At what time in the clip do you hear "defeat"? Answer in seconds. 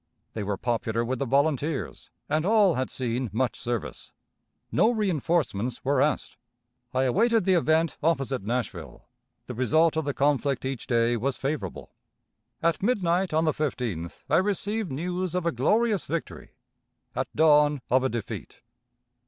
18.09-18.63